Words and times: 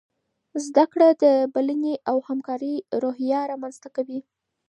زده 0.65 0.85
کړه 0.91 1.09
د 1.23 1.25
بلنې 1.53 1.95
او 2.09 2.17
همکارۍ 2.27 2.75
روحیه 3.01 3.39
رامنځته 3.51 3.89
کوي. 3.95 4.19